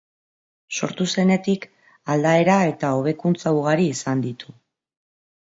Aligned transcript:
Sortu 0.77 1.05
zenetik, 1.17 1.67
aldaera 2.15 2.57
eta 2.71 2.91
hobekuntza 3.01 3.53
ugari 3.61 3.87
izan 3.93 4.27
ditu. 4.27 4.59